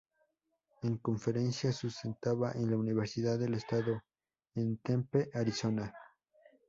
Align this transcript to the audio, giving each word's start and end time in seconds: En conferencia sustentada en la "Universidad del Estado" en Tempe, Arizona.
En 0.81 0.97
conferencia 0.97 1.71
sustentada 1.71 2.53
en 2.53 2.71
la 2.71 2.75
"Universidad 2.75 3.37
del 3.37 3.53
Estado" 3.53 4.01
en 4.55 4.77
Tempe, 4.77 5.29
Arizona. 5.35 5.93